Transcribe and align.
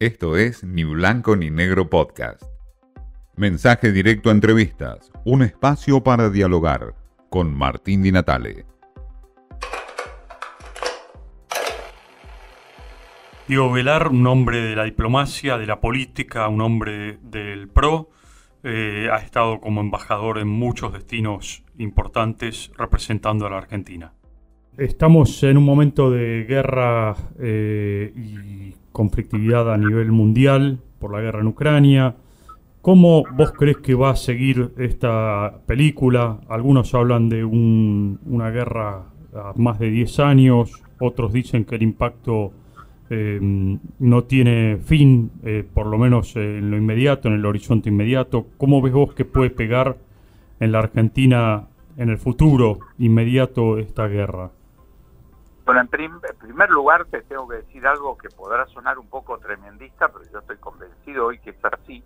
Esto 0.00 0.38
es 0.38 0.64
Ni 0.64 0.82
Blanco 0.82 1.36
ni 1.36 1.50
Negro 1.50 1.90
Podcast. 1.90 2.42
Mensaje 3.36 3.92
directo 3.92 4.30
a 4.30 4.32
entrevistas, 4.32 5.12
un 5.26 5.42
espacio 5.42 6.02
para 6.02 6.30
dialogar 6.30 6.94
con 7.28 7.54
Martín 7.54 8.00
Di 8.02 8.10
Natale. 8.10 8.64
Diego 13.46 13.70
Velar, 13.70 14.08
un 14.08 14.26
hombre 14.26 14.62
de 14.62 14.74
la 14.74 14.84
diplomacia, 14.84 15.58
de 15.58 15.66
la 15.66 15.82
política, 15.82 16.48
un 16.48 16.62
hombre 16.62 17.18
del 17.20 17.68
PRO, 17.68 18.08
eh, 18.62 19.10
ha 19.12 19.18
estado 19.18 19.60
como 19.60 19.82
embajador 19.82 20.38
en 20.38 20.48
muchos 20.48 20.94
destinos 20.94 21.62
importantes 21.76 22.72
representando 22.74 23.46
a 23.46 23.50
la 23.50 23.58
Argentina. 23.58 24.14
Estamos 24.78 25.42
en 25.42 25.58
un 25.58 25.64
momento 25.64 26.10
de 26.10 26.46
guerra 26.48 27.14
eh, 27.38 28.14
y 28.16 28.79
conflictividad 28.92 29.72
a 29.72 29.76
nivel 29.76 30.12
mundial 30.12 30.80
por 30.98 31.12
la 31.12 31.20
guerra 31.20 31.40
en 31.40 31.46
Ucrania. 31.46 32.16
¿Cómo 32.82 33.24
vos 33.36 33.52
crees 33.52 33.78
que 33.78 33.94
va 33.94 34.10
a 34.10 34.16
seguir 34.16 34.72
esta 34.78 35.60
película? 35.66 36.40
Algunos 36.48 36.94
hablan 36.94 37.28
de 37.28 37.44
una 37.44 38.50
guerra 38.50 39.04
a 39.34 39.52
más 39.56 39.78
de 39.78 39.90
10 39.90 40.20
años, 40.20 40.82
otros 40.98 41.32
dicen 41.32 41.64
que 41.64 41.76
el 41.76 41.82
impacto 41.82 42.52
eh, 43.10 43.38
no 43.98 44.24
tiene 44.24 44.78
fin, 44.78 45.30
eh, 45.42 45.64
por 45.74 45.86
lo 45.86 45.98
menos 45.98 46.36
en 46.36 46.70
lo 46.70 46.76
inmediato, 46.76 47.28
en 47.28 47.34
el 47.34 47.44
horizonte 47.44 47.88
inmediato. 47.88 48.46
¿Cómo 48.56 48.80
ves 48.80 48.92
vos 48.92 49.14
que 49.14 49.24
puede 49.24 49.50
pegar 49.50 49.98
en 50.60 50.72
la 50.72 50.78
Argentina 50.78 51.66
en 51.96 52.08
el 52.08 52.18
futuro 52.18 52.78
inmediato 52.98 53.78
esta 53.78 54.06
guerra? 54.06 54.52
Bueno, 55.72 55.82
en, 55.82 56.36
primer 56.36 56.68
lugar 56.68 57.04
te 57.04 57.22
tengo 57.22 57.46
que 57.46 57.58
decir 57.58 57.86
algo 57.86 58.18
que 58.18 58.28
podrá 58.28 58.66
sonar 58.66 58.98
un 58.98 59.06
poco 59.06 59.38
tremendista, 59.38 60.08
pero 60.08 60.24
yo 60.28 60.40
estoy 60.40 60.56
convencido 60.56 61.26
hoy 61.26 61.38
que 61.38 61.50
es 61.50 61.64
así, 61.64 62.02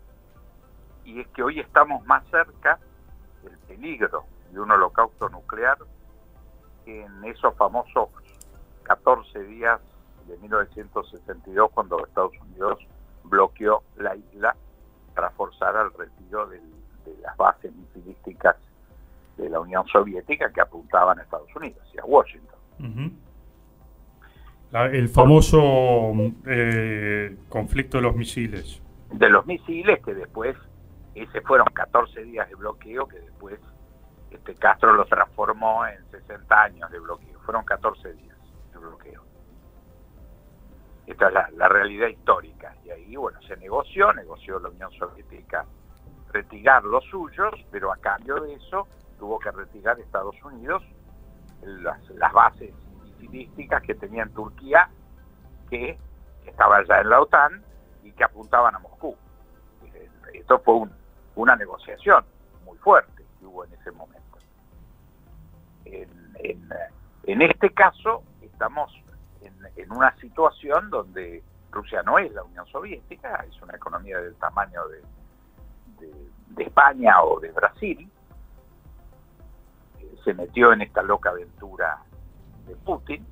y 1.06 1.20
es 1.20 1.28
que 1.28 1.42
hoy 1.42 1.61
estamos 1.61 2.05
más 2.05 2.22
cerca 2.30 2.78
del 3.42 3.56
peligro 3.61 4.27
de 4.50 4.61
un 4.61 4.70
holocausto 4.70 5.30
nuclear 5.30 5.78
que 6.84 7.06
en 7.06 7.25
esos 7.25 7.56
famosos 7.56 8.11
14 8.83 9.44
días 9.44 9.81
de 10.27 10.36
1962 10.36 11.70
cuando 11.72 12.05
Estados 12.05 12.38
Unidos 12.42 12.86
bloqueó 13.22 13.83
la 13.97 14.14
isla 14.14 14.55
para 15.14 15.31
forzar 15.31 15.75
al 15.75 15.91
retiro 15.94 16.48
de 16.48 16.60
las 17.22 17.34
bases 17.38 17.75
misilísticas 17.75 18.56
de 19.38 19.48
la 19.48 19.58
Unión 19.58 19.86
Soviética 19.86 20.53
que 20.53 20.60
apuntaban 20.60 21.19
a 21.19 21.22
Estados 21.22 21.56
Unidos 21.56 21.83
y 21.94 21.98
a 21.98 22.05
Washington 22.05 22.58
el 24.75 25.08
famoso 25.08 26.12
eh, 26.47 27.36
conflicto 27.48 27.98
de 27.98 28.03
los 28.03 28.17
misiles. 28.17 28.83
De 29.12 29.28
los 29.28 29.47
misiles 29.47 30.03
que 30.05 30.14
después, 30.14 30.56
ese 31.14 31.41
fueron 31.42 31.66
14 31.72 32.25
días 32.25 32.48
de 32.48 32.56
bloqueo 32.56 33.06
que 33.06 33.20
después 33.20 33.61
este 34.31 34.55
Castro 34.56 34.92
los 34.94 35.08
transformó 35.08 35.86
en 35.86 36.05
60 36.11 36.62
años 36.62 36.91
de 36.91 36.98
bloqueo. 36.98 37.39
Fueron 37.41 37.64
14 37.64 38.14
días 38.14 38.36
de 38.72 38.78
bloqueo. 38.78 39.22
Esta 41.06 41.28
es 41.28 41.55
la, 41.56 41.69
realidad 41.69 42.09
histórica. 42.09 42.75
Y 42.84 42.91
ahí, 42.91 43.14
bueno, 43.14 43.41
se 43.42 43.56
negoció, 43.59 44.12
negoció 44.12 44.59
la 44.59 44.70
Unión 44.70 44.91
Soviética 44.92 45.64
retirar 46.33 46.83
los 46.83 47.05
suyos, 47.05 47.55
pero 47.70 47.92
a 47.92 47.97
cambio 47.98 48.41
de 48.41 48.55
eso 48.55 48.88
tuvo 49.20 49.38
que 49.38 49.53
retirar 49.53 50.00
Estados 50.00 50.34
Unidos 50.42 50.83
las 51.62 52.33
bases 52.33 52.75
que 53.86 53.94
tenía 53.94 54.22
en 54.22 54.33
Turquía, 54.33 54.89
que 55.70 55.98
estaba 56.47 56.84
ya 56.84 57.00
en 57.00 57.11
la 57.11 57.20
OTAN 57.20 57.62
y 58.03 58.12
que 58.12 58.25
apuntaban 58.25 58.75
a 58.75 58.78
Moscú. 58.78 59.16
Esto 60.33 60.58
fue 60.61 60.89
una 61.36 61.56
negociación 61.56 62.25
muy 62.64 62.77
fuerte 62.78 63.25
que 63.39 63.47
hubo 63.47 63.64
en 63.64 63.72
ese 63.72 63.91
momento. 63.92 64.20
En, 67.26 67.43
este 67.43 67.71
caso 67.71 68.22
estamos 68.43 68.93
en, 69.77 69.93
una 69.93 70.15
situación 70.16 70.91
donde 70.91 71.43
Rusia 71.71 72.03
no 72.03 72.19
es 72.19 72.32
la 72.32 72.43
Unión 72.43 72.66
Soviética, 72.66 73.44
es 73.48 73.60
una 73.62 73.75
economía 73.77 74.19
del 74.19 74.34
tamaño 74.37 74.81
de, 74.88 75.03
de 76.50 76.62
España 76.62 77.22
o 77.22 77.41
de 77.41 77.50
Brasil, 77.53 78.10
se 80.25 80.34
metió 80.34 80.72
en 80.72 80.82
esta 80.82 81.03
loca 81.03 81.31
aventura 81.31 81.98
de 82.66 82.76
Putin, 82.76 83.25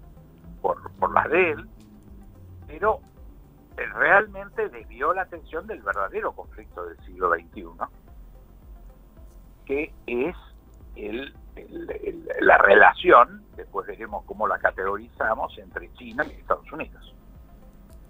por, 0.61 0.91
por 0.93 1.13
las 1.13 1.29
de 1.31 1.53
él, 1.53 1.69
pero 2.67 3.01
realmente 3.77 4.69
desvió 4.69 5.13
la 5.13 5.23
atención 5.23 5.67
del 5.67 5.83
verdadero 5.83 6.33
conflicto 6.33 6.85
del 6.85 6.99
siglo 7.05 7.33
XXI, 7.33 7.67
que 9.65 9.93
es 10.07 10.37
el, 10.97 11.35
la 12.41 12.59
relación, 12.59 13.43
después 13.57 13.87
veremos 13.87 14.25
cómo 14.25 14.47
la 14.47 14.59
categorizamos, 14.59 15.57
entre 15.59 15.93
China 15.95 16.25
y 16.27 16.33
Estados 16.41 16.71
Unidos. 16.73 17.15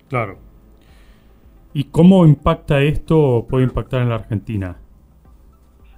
Claro. 0.08 0.38
¿Y 1.72 1.84
cómo 1.84 2.26
impacta 2.26 2.80
esto, 2.80 3.46
puede 3.48 3.64
impactar 3.64 4.02
en 4.02 4.10
la 4.10 4.16
Argentina? 4.16 4.76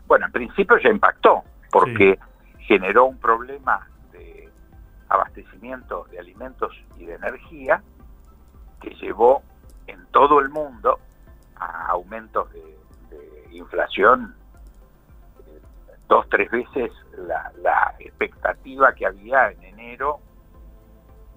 Bueno, 0.06 0.26
en 0.26 0.32
principio 0.32 0.76
ya 0.78 0.90
impactó, 0.90 1.42
porque 1.70 2.18
generó 2.58 3.06
un 3.06 3.18
problema 3.18 3.88
abastecimiento 5.08 6.04
de 6.10 6.18
alimentos 6.18 6.72
y 6.96 7.06
de 7.06 7.14
energía 7.14 7.82
que 8.80 8.90
llevó 8.96 9.42
en 9.86 10.06
todo 10.06 10.40
el 10.40 10.48
mundo 10.48 10.98
a 11.56 11.86
aumentos 11.88 12.52
de, 12.52 12.74
inflación 13.52 14.34
eh, 15.38 15.60
dos, 16.08 16.28
tres 16.28 16.50
veces 16.50 16.90
la, 17.16 17.94
expectativa 18.00 18.92
que 18.94 19.06
había 19.06 19.50
en 19.50 19.62
enero 19.62 20.18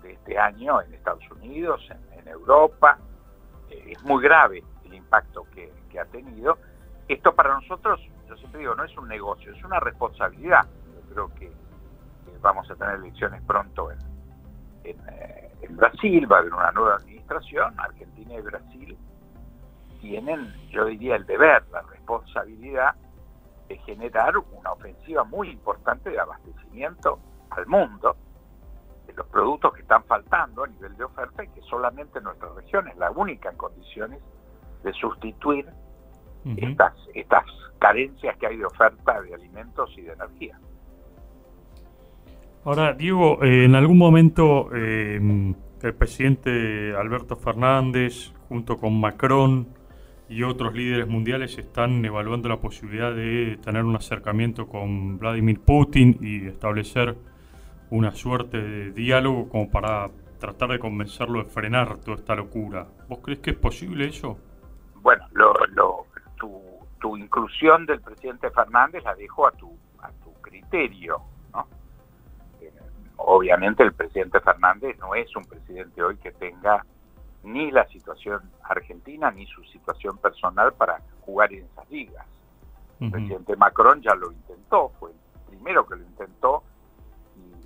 de 0.01 0.13
este 0.13 0.39
año 0.39 0.81
en 0.81 0.93
Estados 0.95 1.23
Unidos, 1.31 1.87
en, 1.89 2.27
Europa. 2.27 2.97
Eh, 3.69 3.93
es 3.93 4.03
muy 4.03 4.21
grave 4.21 4.63
el 4.83 4.93
impacto 4.95 5.45
que, 5.53 5.71
que 5.89 5.99
ha 5.99 6.05
tenido. 6.05 6.57
Esto 7.07 7.33
para 7.33 7.53
nosotros, 7.53 8.01
yo 8.27 8.35
siempre 8.35 8.59
digo, 8.59 8.75
no 8.75 8.83
es 8.83 8.97
un 8.97 9.07
negocio, 9.07 9.53
es 9.53 9.63
una 9.63 9.79
responsabilidad. 9.79 10.67
Yo 10.93 11.13
creo 11.13 11.35
que 11.35 11.51
vamos 12.47 12.71
a 12.71 12.75
tener 12.75 12.95
elecciones 12.95 13.41
pronto 13.43 13.91
en, 13.91 13.99
eh, 14.85 15.51
en, 15.61 15.75
Brasil, 15.75 16.31
va 16.31 16.37
a 16.37 16.39
haber 16.39 16.53
una 16.53 16.71
nueva 16.71 16.95
administración, 16.95 17.77
Argentina 17.77 18.35
y 18.35 18.41
Brasil 18.41 18.97
tienen, 19.99 20.53
yo 20.69 20.85
diría, 20.85 21.17
el 21.17 21.25
deber, 21.25 21.65
la 21.71 21.81
responsabilidad 21.81 22.95
de 23.67 23.77
generar 23.79 24.37
una 24.37 24.71
ofensiva 24.71 25.25
muy 25.25 25.49
importante 25.49 26.09
de 26.09 26.19
abastecimiento 26.19 27.19
al 27.49 27.67
mundo 27.67 28.15
de 29.05 29.13
los 29.13 29.27
productos 29.27 29.73
que 29.73 29.81
están 29.81 30.05
faltando 30.05 30.63
a 30.63 30.67
nivel 30.67 30.95
de 30.95 31.03
oferta 31.03 31.43
y 31.43 31.49
que 31.49 31.61
solamente 31.63 32.21
nuestra 32.21 32.47
región 32.53 32.87
es 32.87 32.95
la 32.95 33.11
única 33.11 33.49
en 33.49 33.57
condiciones 33.57 34.21
de 34.83 34.93
sustituir 34.93 35.69
estas, 36.55 36.93
estas 37.13 37.43
carencias 37.79 38.37
que 38.37 38.47
hay 38.47 38.55
de 38.55 38.65
oferta 38.65 39.21
de 39.21 39.33
alimentos 39.33 39.89
y 39.97 40.03
de 40.03 40.13
energía. 40.13 40.57
Ahora, 42.67 42.91
Diego, 42.91 43.41
eh, 43.45 43.63
en 43.63 43.75
algún 43.75 43.97
momento 43.97 44.67
eh, 44.75 45.21
el 45.83 45.95
presidente 45.95 46.93
Alberto 46.97 47.37
Fernández, 47.37 48.33
junto 48.49 48.75
con 48.75 48.99
Macron 48.99 49.69
y 50.27 50.43
otros 50.43 50.73
líderes 50.73 51.07
mundiales, 51.07 51.57
están 51.57 52.03
evaluando 52.03 52.49
la 52.49 52.57
posibilidad 52.57 53.15
de 53.15 53.57
tener 53.63 53.85
un 53.85 53.95
acercamiento 53.95 54.67
con 54.67 55.17
Vladimir 55.17 55.61
Putin 55.61 56.17
y 56.19 56.45
establecer 56.45 57.15
una 57.89 58.11
suerte 58.11 58.61
de 58.61 58.91
diálogo 58.91 59.47
como 59.47 59.71
para 59.71 60.09
tratar 60.37 60.71
de 60.71 60.79
convencerlo 60.79 61.45
de 61.45 61.49
frenar 61.49 61.99
toda 61.99 62.17
esta 62.17 62.35
locura. 62.35 62.85
¿Vos 63.07 63.19
crees 63.23 63.39
que 63.39 63.51
es 63.51 63.57
posible 63.57 64.07
eso? 64.07 64.37
Bueno, 64.95 65.25
tu, 66.35 66.61
tu 66.99 67.15
inclusión 67.15 67.85
del 67.85 68.01
presidente 68.01 68.51
Fernández 68.51 69.05
la 69.05 69.15
dejo 69.15 69.47
a 69.47 69.51
tu, 69.51 69.73
a 70.01 70.11
tu 70.21 70.33
criterio 70.41 71.21
obviamente 73.17 73.83
el 73.83 73.93
presidente 73.93 74.39
Fernández 74.39 74.97
no 74.99 75.15
es 75.15 75.35
un 75.35 75.45
presidente 75.45 76.01
hoy 76.01 76.17
que 76.17 76.31
tenga 76.31 76.85
ni 77.43 77.71
la 77.71 77.87
situación 77.87 78.41
argentina 78.63 79.31
ni 79.31 79.45
su 79.47 79.63
situación 79.65 80.17
personal 80.17 80.73
para 80.73 81.01
jugar 81.21 81.51
en 81.53 81.65
esas 81.65 81.89
ligas. 81.89 82.25
El 82.99 83.11
presidente 83.11 83.55
Macron 83.55 84.01
ya 84.01 84.15
lo 84.15 84.31
intentó, 84.31 84.89
fue 84.99 85.11
el 85.11 85.17
primero 85.47 85.85
que 85.85 85.95
lo 85.95 86.03
intentó 86.03 86.63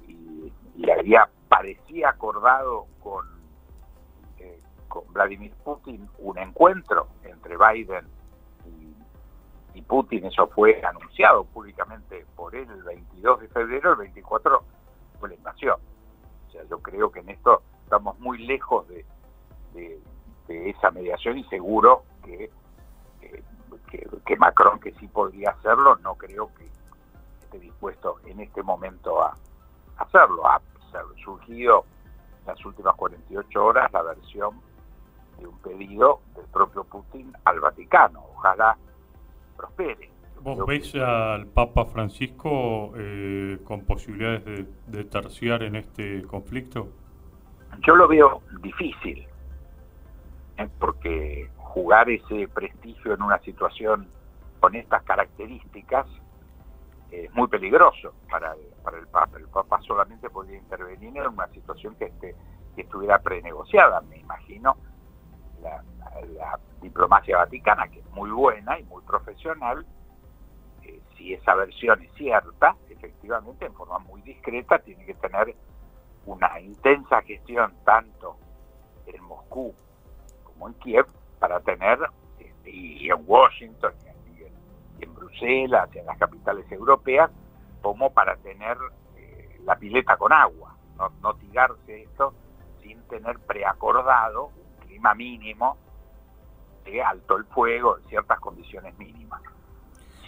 y, 0.07 0.51
había 0.89 1.29
parecía 1.47 2.09
acordado 2.09 2.87
con, 3.01 3.25
eh, 4.39 4.59
con 4.87 5.03
Vladimir 5.13 5.53
Putin 5.63 6.07
un 6.19 6.37
encuentro 6.37 7.07
entre 7.23 7.55
Biden 7.57 8.05
y, 8.65 9.77
y 9.77 9.81
Putin, 9.83 10.25
eso 10.25 10.47
fue 10.47 10.81
anunciado 10.83 11.45
públicamente 11.45 12.25
por 12.35 12.55
él 12.55 12.67
el 12.69 12.83
22 12.83 13.41
de 13.41 13.47
febrero, 13.49 13.91
el 13.91 13.97
24 13.99 14.63
la 15.29 15.35
invasión. 15.35 15.79
O 16.47 16.51
sea, 16.51 16.63
yo 16.69 16.79
creo 16.79 17.11
que 17.11 17.19
en 17.19 17.29
esto 17.29 17.61
estamos 17.83 18.19
muy 18.19 18.39
lejos 18.39 18.87
de, 18.87 19.05
esa 20.47 20.91
mediación 20.91 21.37
y 21.37 21.45
seguro 21.45 22.03
que, 22.25 22.51
que, 24.25 24.35
Macron, 24.35 24.79
que 24.81 24.91
sí 24.93 25.07
podría 25.07 25.51
hacerlo, 25.51 25.95
no 25.97 26.15
creo 26.15 26.53
que 26.55 26.69
esté 27.43 27.59
dispuesto 27.59 28.17
en 28.25 28.41
este 28.41 28.61
momento 28.61 29.21
a 29.21 29.37
hacerlo. 29.97 30.45
Ha 30.45 30.61
surgido 31.23 31.85
las 32.45 32.65
últimas 32.65 32.95
48 32.95 33.65
horas 33.65 33.91
la 33.93 34.01
versión 34.01 34.59
de 35.37 35.47
un 35.47 35.57
pedido 35.59 36.19
del 36.35 36.45
propio 36.45 36.83
Putin 36.83 37.33
al 37.45 37.59
Vaticano. 37.59 38.25
Ojalá 38.35 38.77
prospere. 39.55 40.11
¿Vos 40.43 40.65
veis 40.65 40.95
al 40.95 41.45
Papa 41.47 41.85
Francisco 41.85 42.93
eh, 42.97 43.59
con 43.63 43.85
posibilidades 43.85 44.43
de, 44.45 44.65
de 44.87 45.03
terciar 45.05 45.61
en 45.63 45.75
este 45.75 46.23
conflicto? 46.23 46.89
Yo 47.85 47.95
lo 47.95 48.07
veo 48.07 48.41
difícil, 48.61 49.27
¿eh? 50.57 50.67
porque 50.79 51.49
jugar 51.57 52.09
ese 52.09 52.47
prestigio 52.47 53.13
en 53.13 53.21
una 53.21 53.39
situación 53.39 54.07
con 54.59 54.75
estas 54.75 55.03
características 55.03 56.07
es 57.11 57.33
muy 57.33 57.47
peligroso 57.47 58.13
para 58.29 58.53
el, 58.53 58.61
para 58.83 58.97
el 58.97 59.07
Papa. 59.07 59.37
El 59.37 59.47
Papa 59.47 59.81
solamente 59.81 60.29
podría 60.29 60.57
intervenir 60.57 61.17
en 61.17 61.27
una 61.27 61.47
situación 61.47 61.95
que, 61.95 62.05
esté, 62.05 62.35
que 62.75 62.81
estuviera 62.81 63.19
prenegociada, 63.19 64.01
me 64.01 64.17
imagino. 64.17 64.77
La, 65.61 65.83
diplomacia 66.81 67.37
vaticana, 67.37 67.87
que 67.87 67.99
es 67.99 68.09
muy 68.09 68.31
buena 68.31 68.79
y 68.79 68.83
muy 68.85 69.03
profesional, 69.03 69.85
si 71.21 71.33
esa 71.33 71.53
versión 71.55 72.01
es 72.01 72.11
cierta, 72.13 72.75
efectivamente, 72.89 73.65
en 73.65 73.73
forma 73.73 73.99
muy 73.99 74.21
discreta, 74.21 74.79
tiene 74.79 75.05
que 75.05 75.13
tener 75.15 75.55
una 76.25 76.59
intensa 76.59 77.21
gestión 77.21 77.73
tanto 77.83 78.37
en 79.05 79.23
Moscú 79.23 79.73
como 80.43 80.67
en 80.67 80.73
Kiev 80.75 81.05
para 81.39 81.59
tener, 81.59 81.99
este, 82.39 82.71
y 82.71 83.09
en 83.09 83.23
Washington, 83.25 83.93
y 84.97 85.03
en, 85.03 85.13
Bruselas, 85.13 85.89
y 85.93 85.99
en 85.99 86.05
las 86.07 86.17
capitales 86.17 86.69
europeas, 86.71 87.29
como 87.81 88.11
para 88.11 88.35
tener 88.37 88.77
eh, 89.15 89.59
la 89.63 89.75
pileta 89.75 90.17
con 90.17 90.33
agua, 90.33 90.75
no, 90.97 91.09
no 91.21 91.35
tirarse 91.35 92.03
esto 92.03 92.33
sin 92.81 93.01
tener 93.07 93.39
preacordado 93.39 94.47
un 94.47 94.87
clima 94.87 95.13
mínimo 95.13 95.77
de 96.83 97.01
alto 97.01 97.37
el 97.37 97.45
fuego 97.45 97.97
en 97.97 98.07
ciertas 98.07 98.39
condiciones. 98.39 98.80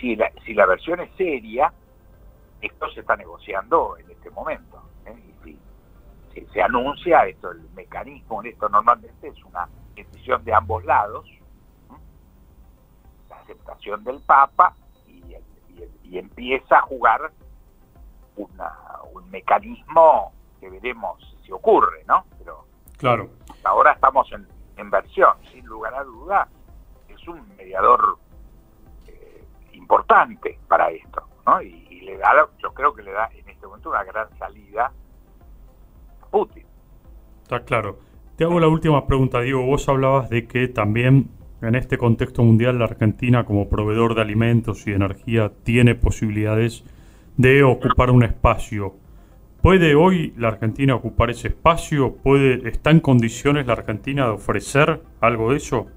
Si 0.03 0.17
la, 0.17 0.29
si 0.45 0.53
la 0.53 0.65
versión 0.65 0.99
es 0.99 1.15
seria, 1.15 1.71
esto 2.59 2.89
se 2.89 2.99
está 2.99 3.15
negociando 3.15 3.95
en 3.95 4.11
este 4.11 4.29
momento. 4.31 4.83
¿eh? 5.05 5.15
Y 5.45 5.57
si 6.33 6.45
se 6.47 6.61
anuncia, 6.61 7.25
esto 7.25 7.51
el 7.51 7.61
mecanismo 7.69 8.41
en 8.41 8.51
esto 8.51 8.67
normalmente 8.67 9.29
es 9.29 9.41
una 9.45 9.69
decisión 9.95 10.43
de 10.43 10.53
ambos 10.53 10.83
lados, 10.83 11.25
la 13.29 13.37
aceptación 13.37 14.03
del 14.03 14.19
Papa 14.23 14.75
y, 15.07 16.17
empieza 16.17 16.79
a 16.79 16.81
jugar 16.81 17.31
un 18.35 19.29
mecanismo 19.31 20.33
que 20.59 20.69
veremos 20.69 21.37
si 21.45 21.51
ocurre, 21.53 22.03
¿no? 22.09 22.25
Pero 22.37 22.65
claro. 22.97 23.29
ahora 23.63 23.93
estamos 23.93 24.29
en, 24.33 24.45
en 24.75 24.89
versión, 24.91 25.37
sin 25.49 25.65
lugar 25.65 25.95
a 25.95 26.03
duda, 26.03 26.49
es 27.07 27.25
un 27.25 27.47
mediador 27.55 28.17
eh, 28.19 28.22
importante 29.83 30.59
para 30.67 30.89
esto, 30.89 31.23
¿no? 31.45 31.61
Y, 31.61 31.87
y 31.89 32.01
le 32.01 32.17
da, 32.17 32.31
yo 32.61 32.73
creo 32.73 32.93
que 32.93 33.03
le 33.03 33.11
da 33.11 33.29
en 33.33 33.47
este 33.49 33.67
momento 33.67 33.89
una 33.89 34.03
gran 34.03 34.27
salida 34.37 34.91
Putin. 36.31 36.65
Está 37.43 37.63
claro. 37.63 37.99
Te 38.35 38.43
hago 38.43 38.59
la 38.59 38.67
última 38.67 39.05
pregunta, 39.05 39.39
Diego. 39.41 39.63
Vos 39.65 39.87
hablabas 39.87 40.29
de 40.31 40.47
que 40.47 40.67
también 40.67 41.29
en 41.61 41.75
este 41.75 41.99
contexto 41.99 42.41
mundial 42.43 42.79
la 42.79 42.85
Argentina 42.85 43.45
como 43.45 43.69
proveedor 43.69 44.15
de 44.15 44.21
alimentos 44.21 44.87
y 44.87 44.93
energía 44.93 45.51
tiene 45.63 45.93
posibilidades 45.93 46.83
de 47.37 47.63
ocupar 47.63 48.09
un 48.09 48.23
espacio. 48.23 48.95
¿Puede 49.61 49.93
hoy 49.95 50.33
la 50.35 50.49
Argentina 50.49 50.95
ocupar 50.95 51.29
ese 51.29 51.49
espacio? 51.49 52.15
¿Puede, 52.15 52.67
¿Está 52.67 52.89
en 52.89 52.99
condiciones 52.99 53.67
la 53.67 53.73
Argentina 53.73 54.25
de 54.25 54.31
ofrecer 54.31 55.01
algo 55.21 55.51
de 55.51 55.57
eso? 55.57 55.87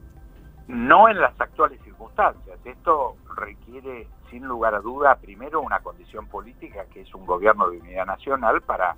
No 0.68 1.08
en 1.08 1.18
las 1.18 1.40
actuales 1.40 1.80
circunstancias. 1.82 2.58
Esto 2.64 3.16
requiere, 3.36 4.08
sin 4.30 4.46
lugar 4.46 4.74
a 4.74 4.80
duda, 4.80 5.16
primero 5.16 5.60
una 5.60 5.80
condición 5.80 6.26
política 6.26 6.86
que 6.86 7.02
es 7.02 7.14
un 7.14 7.26
gobierno 7.26 7.70
de 7.70 7.78
unidad 7.78 8.06
nacional 8.06 8.62
para 8.62 8.96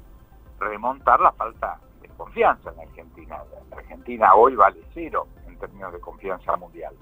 remontar 0.58 1.20
la 1.20 1.32
falta 1.32 1.78
de 2.00 2.08
confianza 2.10 2.72
en 2.72 2.80
Argentina. 2.80 3.42
La 3.70 3.76
Argentina 3.76 4.34
hoy 4.34 4.54
vale 4.54 4.80
cero 4.94 5.26
en 5.46 5.58
términos 5.58 5.92
de 5.92 6.00
confianza 6.00 6.56
mundial. 6.56 6.94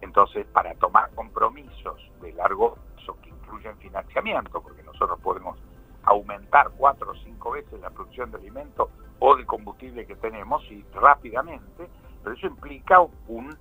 Entonces, 0.00 0.46
para 0.46 0.72
tomar 0.74 1.10
compromisos 1.14 2.00
de 2.20 2.32
largo 2.32 2.74
plazo 2.74 3.16
que 3.22 3.30
incluyen 3.30 3.76
financiamiento, 3.78 4.60
porque 4.62 4.82
nosotros 4.82 5.18
podemos 5.20 5.58
aumentar 6.04 6.70
cuatro 6.76 7.10
o 7.10 7.14
cinco 7.16 7.52
veces 7.52 7.80
la 7.80 7.90
producción 7.90 8.30
de 8.30 8.38
alimentos 8.38 8.88
o 9.18 9.36
de 9.36 9.44
combustible 9.44 10.06
que 10.06 10.16
tenemos 10.16 10.62
y 10.70 10.84
rápidamente, 10.94 11.88
pero 12.22 12.36
eso 12.36 12.46
implica 12.46 13.00
un, 13.28 13.56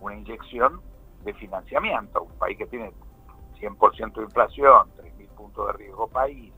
una 0.00 0.16
inyección 0.16 0.80
de 1.24 1.34
financiamiento. 1.34 2.22
Un 2.22 2.38
país 2.38 2.58
que 2.58 2.66
tiene 2.66 2.92
100% 3.60 4.14
de 4.14 4.22
inflación, 4.22 4.88
3.000 4.96 5.28
puntos 5.28 5.66
de 5.68 5.72
riesgo 5.74 6.08
país, 6.08 6.52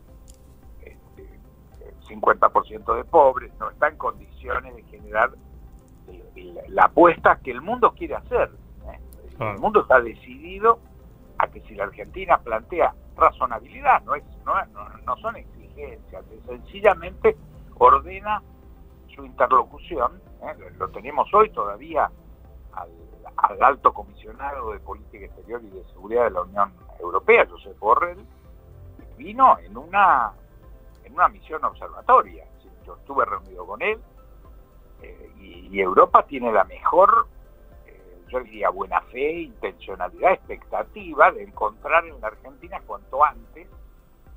50% 2.09 2.97
de 2.97 3.05
pobres, 3.05 3.53
no 3.59 3.71
está 3.71 3.89
en 3.89 3.97
condiciones 3.97 4.75
de 4.77 4.83
generar 4.85 5.31
la 6.69 6.85
apuesta 6.85 7.41
que 7.43 7.51
el 7.51 7.61
mundo 7.61 7.93
quiere 7.93 8.17
hacer. 8.17 8.51
¿eh? 8.91 9.01
El 9.41 9.59
mundo 9.59 9.83
está 9.83 10.01
decidido 10.01 10.79
a 11.39 11.49
que 11.49 11.61
si 11.63 11.75
la 11.75 11.85
Argentina 11.85 12.39
plantea 12.39 12.95
razonabilidad, 13.17 14.03
no, 14.03 14.15
es, 14.15 14.25
no, 14.45 14.55
no, 15.07 15.17
son 15.19 15.37
exigencias, 15.37 16.25
sencillamente 16.47 17.37
ordena 17.79 18.43
su 19.15 19.25
interlocución, 19.25 20.21
¿eh? 20.43 20.71
lo 20.79 20.89
tenemos 20.91 21.33
hoy 21.33 21.51
todavía 21.51 22.11
al, 22.73 22.91
al, 23.37 23.63
alto 23.63 23.93
comisionado 23.93 24.73
de 24.73 24.81
política 24.81 25.27
exterior 25.27 25.63
y 25.65 25.71
de 25.71 25.85
seguridad 25.85 26.25
de 26.25 26.31
la 26.31 26.43
Unión 26.43 26.73
Europea, 27.01 27.47
Josep 27.49 27.79
Borrell, 27.79 28.25
vino 29.17 29.59
en 29.59 29.77
una 29.77 30.33
en 31.05 31.13
una 31.13 31.29
misión 31.29 31.65
observatoria. 31.65 32.47
Yo 32.87 32.97
estuve 32.97 33.25
reunido 33.25 33.67
con 33.67 33.81
él 33.83 34.01
eh, 35.03 35.31
y, 35.71 35.81
Europa 35.81 36.25
tiene 36.25 36.53
la 36.53 36.65
mejor, 36.65 37.27
eh, 37.87 38.23
yo 38.29 38.41
diría, 38.41 38.71
buena 38.71 39.01
fe, 39.03 39.41
intencionalidad, 39.41 40.33
expectativa 40.33 41.33
de 41.33 41.43
encontrar 41.43 42.07
en 42.07 42.21
la 42.21 42.29
Argentina 42.29 42.81
cuanto 42.87 43.25
antes 43.25 43.69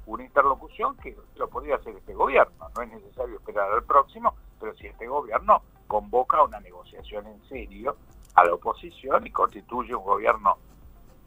una 0.05 0.23
interlocución 0.23 0.95
que 0.97 1.15
lo 1.35 1.49
podría 1.49 1.75
hacer 1.75 1.95
este 1.95 2.13
gobierno. 2.13 2.69
No 2.75 2.81
es 2.81 2.89
necesario 2.89 3.35
esperar 3.35 3.71
al 3.71 3.83
próximo, 3.83 4.35
pero 4.59 4.73
si 4.75 4.87
este 4.87 5.07
gobierno 5.07 5.61
convoca 5.87 6.41
una 6.43 6.59
negociación 6.59 7.27
en 7.27 7.41
serio 7.47 7.97
a 8.37 8.45
la 8.45 8.53
oposición 8.53 9.25
y 9.25 9.31
constituye 9.31 9.95
un 9.95 10.03
gobierno 10.03 10.57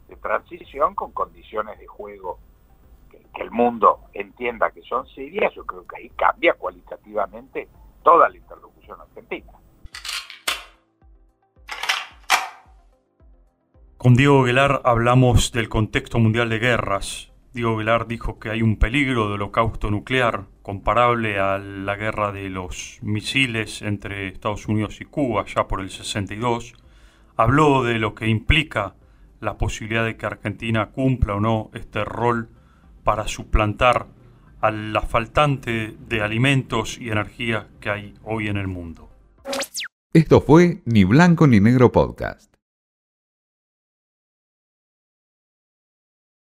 de 0.07 0.15
transición 0.15 0.95
con 0.95 1.11
condiciones 1.11 1.77
de 1.77 1.85
juego 1.85 2.39
que 3.09 3.41
el 3.41 3.51
mundo 3.51 3.99
entienda 4.13 4.71
que 4.71 4.81
son 4.83 5.05
serias, 5.07 5.53
yo 5.53 5.65
creo 5.65 5.85
que 5.85 5.97
ahí 5.97 6.09
cambia 6.11 6.53
cualitativamente 6.53 7.67
toda 8.01 8.29
la 8.29 8.37
interlocución 8.37 9.01
argentina. 9.01 9.51
Con 13.97 14.15
Diego 14.15 14.43
Velar 14.43 14.81
hablamos 14.85 15.51
del 15.51 15.67
contexto 15.67 16.17
mundial 16.17 16.49
de 16.49 16.59
guerras. 16.59 17.33
Diego 17.53 17.75
Velar 17.75 18.07
dijo 18.07 18.39
que 18.39 18.49
hay 18.49 18.61
un 18.61 18.77
peligro 18.77 19.27
de 19.27 19.33
holocausto 19.33 19.91
nuclear 19.91 20.45
comparable 20.61 21.39
a 21.39 21.57
la 21.57 21.97
guerra 21.97 22.31
de 22.31 22.49
los 22.49 22.99
misiles 23.01 23.81
entre 23.81 24.29
Estados 24.29 24.67
Unidos 24.67 25.01
y 25.01 25.05
Cuba 25.05 25.43
ya 25.45 25.67
por 25.67 25.81
el 25.81 25.89
62. 25.89 26.73
Habló 27.35 27.83
de 27.83 27.99
lo 27.99 28.15
que 28.15 28.27
implica 28.27 28.95
la 29.39 29.57
posibilidad 29.57 30.05
de 30.05 30.17
que 30.17 30.25
Argentina 30.25 30.91
cumpla 30.91 31.35
o 31.35 31.39
no 31.39 31.71
este 31.73 32.05
rol 32.05 32.49
para 33.03 33.27
suplantar 33.27 34.07
a 34.61 34.71
la 34.71 35.01
faltante 35.01 35.95
de 36.07 36.21
alimentos 36.21 36.97
y 36.99 37.09
energía 37.09 37.67
que 37.79 37.89
hay 37.89 38.13
hoy 38.23 38.47
en 38.47 38.57
el 38.57 38.67
mundo. 38.67 39.09
Esto 40.13 40.41
fue 40.41 40.81
Ni 40.85 41.03
Blanco 41.03 41.47
ni 41.47 41.59
Negro 41.59 41.91
Podcast. 41.91 42.50